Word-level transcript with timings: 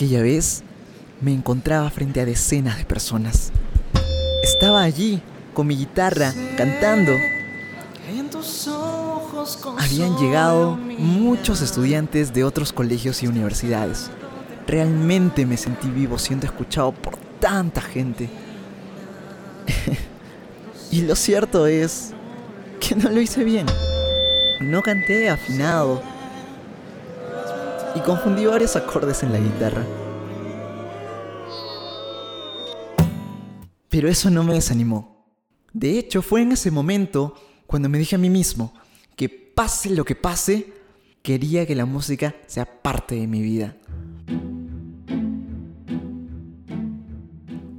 Aquella 0.00 0.22
vez 0.22 0.62
me 1.20 1.30
encontraba 1.30 1.90
frente 1.90 2.22
a 2.22 2.24
decenas 2.24 2.78
de 2.78 2.86
personas. 2.86 3.52
Estaba 4.42 4.80
allí 4.80 5.20
con 5.52 5.66
mi 5.66 5.76
guitarra 5.76 6.32
cantando. 6.56 7.12
Habían 9.76 10.16
llegado 10.16 10.78
muchos 10.78 11.60
estudiantes 11.60 12.32
de 12.32 12.44
otros 12.44 12.72
colegios 12.72 13.22
y 13.22 13.26
universidades. 13.26 14.10
Realmente 14.66 15.44
me 15.44 15.58
sentí 15.58 15.90
vivo 15.90 16.18
siendo 16.18 16.46
escuchado 16.46 16.92
por 16.92 17.18
tanta 17.38 17.82
gente. 17.82 18.30
y 20.90 21.02
lo 21.02 21.14
cierto 21.14 21.66
es 21.66 22.14
que 22.80 22.94
no 22.94 23.10
lo 23.10 23.20
hice 23.20 23.44
bien. 23.44 23.66
No 24.62 24.80
canté 24.80 25.28
afinado 25.28 26.02
y 27.94 28.00
confundí 28.00 28.46
varios 28.46 28.76
acordes 28.76 29.22
en 29.22 29.32
la 29.32 29.38
guitarra. 29.38 29.84
Pero 33.88 34.08
eso 34.08 34.30
no 34.30 34.44
me 34.44 34.54
desanimó. 34.54 35.26
De 35.72 35.98
hecho, 35.98 36.22
fue 36.22 36.42
en 36.42 36.52
ese 36.52 36.70
momento 36.70 37.34
cuando 37.66 37.88
me 37.88 37.98
dije 37.98 38.16
a 38.16 38.18
mí 38.18 38.30
mismo 38.30 38.72
que 39.16 39.28
pase 39.28 39.90
lo 39.90 40.04
que 40.04 40.14
pase, 40.14 40.72
quería 41.22 41.66
que 41.66 41.74
la 41.74 41.86
música 41.86 42.34
sea 42.46 42.64
parte 42.64 43.16
de 43.16 43.26
mi 43.26 43.42
vida. 43.42 43.76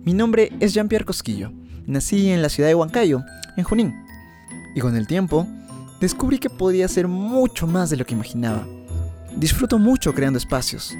Mi 0.03 0.13
nombre 0.13 0.51
es 0.59 0.73
Jean-Pierre 0.73 1.05
Cosquillo. 1.05 1.51
Nací 1.85 2.29
en 2.29 2.41
la 2.41 2.49
ciudad 2.49 2.69
de 2.69 2.75
Huancayo, 2.75 3.23
en 3.55 3.63
Junín. 3.63 3.93
Y 4.75 4.81
con 4.81 4.95
el 4.95 5.07
tiempo, 5.07 5.47
descubrí 5.99 6.39
que 6.39 6.49
podía 6.49 6.87
ser 6.87 7.07
mucho 7.07 7.67
más 7.67 7.89
de 7.89 7.97
lo 7.97 8.05
que 8.05 8.13
imaginaba. 8.13 8.67
Disfruto 9.35 9.79
mucho 9.79 10.13
creando 10.13 10.37
espacios. 10.37 10.95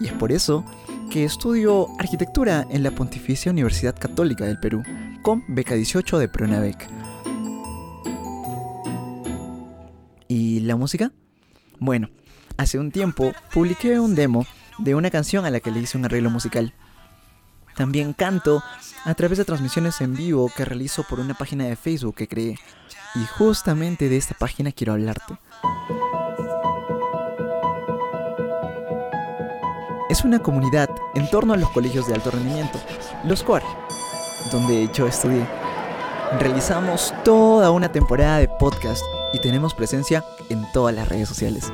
Y 0.00 0.06
es 0.06 0.12
por 0.12 0.32
eso 0.32 0.64
que 1.10 1.24
estudio 1.24 1.88
arquitectura 1.98 2.66
en 2.70 2.82
la 2.82 2.90
Pontificia 2.90 3.52
Universidad 3.52 3.98
Católica 3.98 4.44
del 4.44 4.58
Perú, 4.58 4.82
con 5.22 5.42
beca 5.48 5.74
18 5.74 6.18
de 6.18 6.28
Pronavec. 6.28 6.88
¿Y 10.28 10.60
la 10.60 10.76
música? 10.76 11.12
Bueno, 11.78 12.08
hace 12.56 12.78
un 12.78 12.92
tiempo 12.92 13.32
publiqué 13.52 13.98
un 13.98 14.14
demo 14.14 14.46
de 14.78 14.94
una 14.94 15.10
canción 15.10 15.44
a 15.44 15.50
la 15.50 15.60
que 15.60 15.70
le 15.70 15.80
hice 15.80 15.98
un 15.98 16.04
arreglo 16.04 16.30
musical. 16.30 16.74
También 17.76 18.12
canto 18.12 18.62
a 19.04 19.14
través 19.14 19.38
de 19.38 19.44
transmisiones 19.44 20.00
en 20.00 20.14
vivo 20.14 20.50
que 20.54 20.64
realizo 20.64 21.04
por 21.08 21.20
una 21.20 21.34
página 21.34 21.64
de 21.64 21.76
Facebook 21.76 22.14
que 22.14 22.28
creé. 22.28 22.58
Y 23.14 23.24
justamente 23.38 24.08
de 24.08 24.16
esta 24.16 24.34
página 24.34 24.72
quiero 24.72 24.92
hablarte. 24.92 25.38
Es 30.10 30.24
una 30.24 30.40
comunidad 30.40 30.90
en 31.14 31.30
torno 31.30 31.54
a 31.54 31.56
los 31.56 31.70
colegios 31.70 32.08
de 32.08 32.14
alto 32.14 32.32
rendimiento, 32.32 32.80
los 33.24 33.44
COAR, 33.44 33.62
donde 34.50 34.90
yo 34.92 35.06
estudié. 35.06 35.46
Realizamos 36.40 37.14
toda 37.22 37.70
una 37.70 37.92
temporada 37.92 38.38
de 38.38 38.48
podcast 38.48 39.04
y 39.32 39.38
tenemos 39.38 39.72
presencia 39.72 40.24
en 40.48 40.66
todas 40.72 40.96
las 40.96 41.08
redes 41.08 41.28
sociales. 41.28 41.72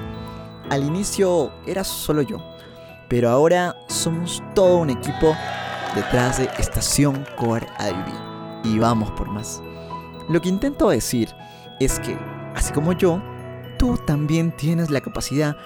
Al 0.69 0.85
inicio 0.85 1.51
era 1.67 1.83
solo 1.83 2.21
yo, 2.21 2.37
pero 3.09 3.31
ahora 3.31 3.75
somos 3.89 4.43
todo 4.55 4.79
un 4.79 4.91
equipo 4.91 5.35
detrás 5.95 6.37
de 6.37 6.51
Estación 6.59 7.27
Core 7.37 7.67
IB 7.81 8.71
y 8.71 8.79
vamos 8.79 9.11
por 9.13 9.31
más. 9.31 9.63
Lo 10.29 10.43
que 10.43 10.51
intento 10.51 10.91
decir 10.91 11.35
es 11.81 11.99
que, 12.01 12.19
así 12.55 12.71
como 12.75 12.93
yo, 12.93 13.23
tú 13.79 13.97
también 13.97 14.53
tienes 14.53 14.91
la 14.91 15.01
capacidad 15.01 15.57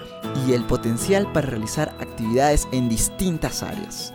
y 0.45 0.53
el 0.53 0.63
potencial 0.63 1.31
para 1.31 1.47
realizar 1.47 1.93
actividades 1.99 2.67
en 2.71 2.89
distintas 2.89 3.63
áreas. 3.63 4.13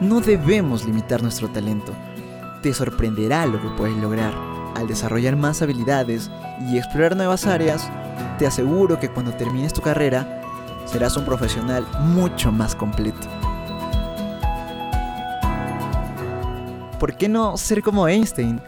No 0.00 0.20
debemos 0.20 0.84
limitar 0.84 1.22
nuestro 1.22 1.48
talento. 1.48 1.92
Te 2.62 2.72
sorprenderá 2.72 3.46
lo 3.46 3.60
que 3.60 3.68
puedes 3.76 3.96
lograr. 3.96 4.34
Al 4.76 4.86
desarrollar 4.86 5.36
más 5.36 5.62
habilidades 5.62 6.30
y 6.70 6.78
explorar 6.78 7.16
nuevas 7.16 7.46
áreas, 7.46 7.90
te 8.38 8.46
aseguro 8.46 8.98
que 8.98 9.10
cuando 9.10 9.32
termines 9.32 9.72
tu 9.72 9.82
carrera, 9.82 10.42
serás 10.86 11.16
un 11.16 11.24
profesional 11.24 11.86
mucho 12.00 12.50
más 12.50 12.74
completo. 12.74 13.28
¿Por 16.98 17.16
qué 17.16 17.28
no 17.28 17.56
ser 17.56 17.82
como 17.82 18.08
Einstein? 18.08 18.60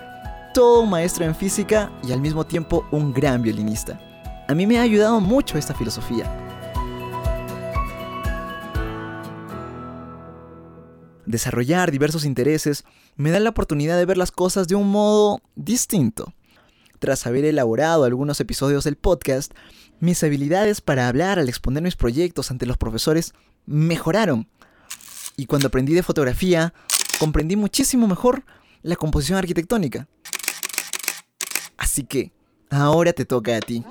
Todo 0.55 0.81
un 0.81 0.91
maestro 0.91 1.25
en 1.25 1.35
física 1.35 1.91
y 2.03 2.13
al 2.13 2.21
mismo 2.21 2.45
tiempo 2.45 2.85
un 2.91 3.13
gran 3.13 3.43
violinista. 3.43 3.99
A 4.49 4.55
mí 4.55 4.67
me 4.67 4.79
ha 4.79 4.83
ayudado 4.83 5.21
mucho 5.21 5.57
esta 5.57 5.75
filosofía. 5.75 6.31
Desarrollar 11.27 11.93
diversos 11.93 12.25
intereses 12.25 12.85
me 13.17 13.31
da 13.31 13.39
la 13.41 13.51
oportunidad 13.51 13.97
de 13.97 14.05
ver 14.05 14.19
las 14.19 14.33
cosas 14.33 14.67
de 14.67 14.75
un 14.75 14.91
modo 14.91 15.41
distinto. 15.55 16.35
Tras 16.99 17.27
haber 17.27 17.45
elaborado 17.45 18.05
algunos 18.05 18.41
episodios 18.41 18.85
del 18.85 18.97
podcast, 18.97 19.53
mis 20.01 20.23
habilidades 20.25 20.81
para 20.81 21.09
hablar 21.09 21.39
al 21.39 21.49
exponer 21.49 21.83
mis 21.83 21.97
proyectos 21.97 22.51
ante 22.51 22.67
los 22.67 22.77
profesores 22.77 23.35
mejoraron. 23.67 24.49
Y 25.37 25.47
cuando 25.47 25.69
aprendí 25.69 25.95
de 25.95 26.03
fotografía, 26.03 26.75
comprendí 27.19 27.57
muchísimo 27.57 28.09
mejor 28.09 28.45
la 28.83 28.97
composición 28.97 29.39
arquitectónica. 29.39 30.09
Así 31.77 32.05
que, 32.05 32.33
ahora 32.69 33.13
te 33.13 33.25
toca 33.25 33.57
a 33.57 33.61
ti. 33.61 33.85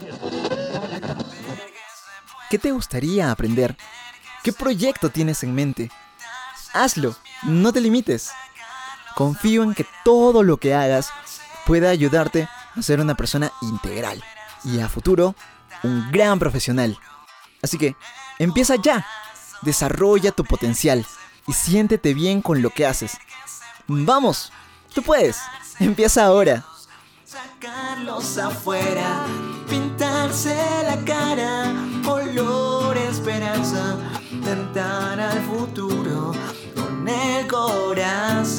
¿Qué 2.52 2.60
te 2.60 2.74
gustaría 2.74 3.32
aprender? 3.32 3.78
¿Qué 4.44 4.52
proyecto 4.52 5.10
tienes 5.10 5.42
en 5.42 5.56
mente? 5.56 5.90
Hazlo, 6.74 7.16
no 7.44 7.72
te 7.72 7.80
limites. 7.80 8.32
Confío 9.16 9.64
en 9.64 9.74
que 9.74 9.86
todo 10.04 10.44
lo 10.44 10.58
que 10.58 10.74
hagas 10.74 11.12
pueda 11.66 11.90
ayudarte 11.90 12.50
a 12.76 12.82
ser 12.82 13.00
una 13.00 13.16
persona 13.16 13.54
integral 13.62 14.22
y 14.66 14.82
a 14.82 14.90
futuro 14.90 15.34
un 15.84 16.12
gran 16.12 16.40
profesional. 16.40 17.00
Así 17.62 17.78
que, 17.78 17.96
empieza 18.38 18.76
ya. 18.76 19.08
Desarrolla 19.62 20.34
tu 20.34 20.44
potencial 20.44 21.06
y 21.48 21.54
siéntete 21.54 22.14
bien 22.14 22.42
con 22.42 22.62
lo 22.62 22.70
que 22.72 22.86
haces. 22.86 23.18
Vamos, 23.88 24.52
tú 24.94 25.02
puedes. 25.02 25.38
Empieza 25.80 26.26
ahora. 26.26 26.66
Sacarlos 27.24 28.38
afuera, 28.38 29.26
pintarse 29.70 30.61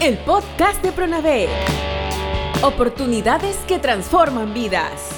el 0.00 0.18
podcast 0.18 0.82
de 0.82 0.92
Pronave. 0.92 1.48
Oportunidades 2.62 3.56
que 3.66 3.78
transforman 3.78 4.52
vidas. 4.52 5.10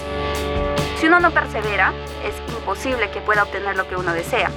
Si 1.00 1.06
uno 1.06 1.20
no 1.20 1.32
persevera, 1.32 1.92
es 2.24 2.34
imposible 2.54 3.10
que 3.10 3.20
pueda 3.20 3.42
obtener 3.42 3.76
lo 3.76 3.88
que 3.88 3.96
uno 3.96 4.12
desea. 4.12 4.50